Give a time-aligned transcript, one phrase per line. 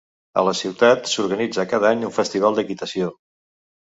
[0.41, 3.13] A la ciutat s'organitza cada any un festival d'equitació.